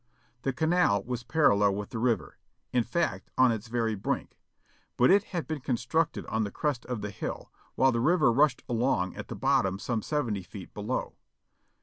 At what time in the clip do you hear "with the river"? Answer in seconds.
1.75-2.39